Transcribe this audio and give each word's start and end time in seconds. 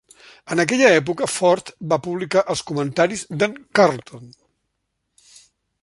En 0.53 0.61
aquella 0.61 0.87
època, 1.01 1.27
Ford 1.33 1.69
va 1.93 2.01
publicar 2.07 2.43
els 2.55 2.65
comentaris 2.71 3.25
de"n 3.45 3.57
Carlton. 3.81 4.27